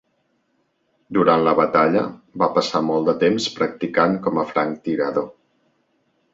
[1.17, 2.01] Durant la batalla,
[2.45, 5.33] va passar molt de temps practicant com a franctirador.